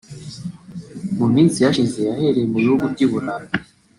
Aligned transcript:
mu 1.17 1.25
minsi 1.33 1.57
yashize 1.65 1.99
yahereye 2.07 2.45
mu 2.51 2.57
bihugu 2.63 2.83
by’u 2.93 3.07
Burayi 3.11 3.49